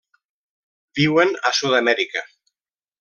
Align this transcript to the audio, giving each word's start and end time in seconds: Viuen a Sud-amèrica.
Viuen 0.99 1.35
a 1.49 1.53
Sud-amèrica. 1.59 2.25